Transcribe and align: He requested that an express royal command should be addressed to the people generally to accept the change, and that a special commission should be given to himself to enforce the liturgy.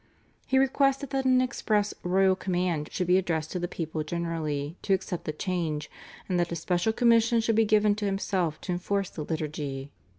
He 0.47 0.57
requested 0.57 1.11
that 1.11 1.25
an 1.25 1.41
express 1.41 1.93
royal 2.01 2.35
command 2.35 2.89
should 2.91 3.05
be 3.05 3.19
addressed 3.19 3.51
to 3.51 3.59
the 3.59 3.67
people 3.67 4.03
generally 4.03 4.75
to 4.81 4.95
accept 4.95 5.25
the 5.25 5.31
change, 5.31 5.91
and 6.27 6.39
that 6.39 6.51
a 6.51 6.55
special 6.55 6.91
commission 6.91 7.39
should 7.39 7.55
be 7.55 7.65
given 7.65 7.93
to 7.97 8.05
himself 8.05 8.59
to 8.61 8.71
enforce 8.71 9.11
the 9.11 9.21
liturgy. 9.23 9.91